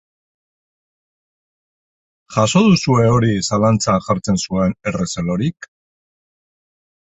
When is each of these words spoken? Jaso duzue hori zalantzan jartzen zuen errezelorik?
Jaso 2.37 2.63
duzue 2.69 3.05
hori 3.17 3.31
zalantzan 3.49 4.03
jartzen 4.09 4.43
zuen 4.49 4.77
errezelorik? 4.93 5.71